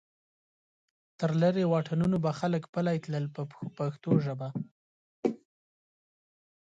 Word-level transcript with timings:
تر 1.19 1.31
لرې 1.41 1.63
واټنونو 1.71 2.17
به 2.23 2.31
خلک 2.39 2.63
پلی 2.73 2.97
تلل 3.03 3.25
په 3.35 3.41
پښتو 3.77 4.11
ژبه. 4.25 4.49